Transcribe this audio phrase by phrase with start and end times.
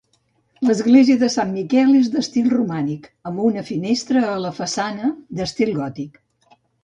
[0.67, 6.19] L'església de Sant Miquel és d'estil romànic, amb un finestral a la façana d'estil gòtic.